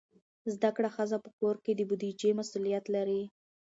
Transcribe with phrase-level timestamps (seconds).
[0.53, 3.21] زده کړه ښځه په کور کې د بودیجې مسئولیت لري.